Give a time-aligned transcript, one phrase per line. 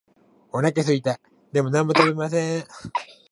[0.51, 1.19] お腹すいた。
[1.51, 2.63] でも何も食べません。